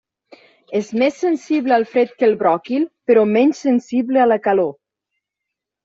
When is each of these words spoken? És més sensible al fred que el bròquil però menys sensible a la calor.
És 0.79 0.87
més 1.01 1.19
sensible 1.25 1.77
al 1.77 1.85
fred 1.93 2.17
que 2.17 2.29
el 2.29 2.35
bròquil 2.41 2.89
però 3.13 3.29
menys 3.37 3.65
sensible 3.69 4.25
a 4.27 4.31
la 4.35 4.43
calor. 4.49 4.77